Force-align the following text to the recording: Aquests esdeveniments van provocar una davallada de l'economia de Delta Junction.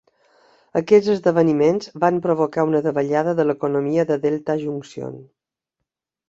Aquests 0.79 1.09
esdeveniments 1.15 1.91
van 2.03 2.17
provocar 2.23 2.65
una 2.69 2.81
davallada 2.87 3.37
de 3.41 3.47
l'economia 3.49 4.07
de 4.13 4.19
Delta 4.25 4.57
Junction. 4.65 5.15